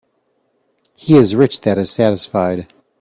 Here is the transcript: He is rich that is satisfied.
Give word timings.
He 0.97 1.15
is 1.15 1.35
rich 1.35 1.61
that 1.61 1.77
is 1.77 1.91
satisfied. 1.91 2.67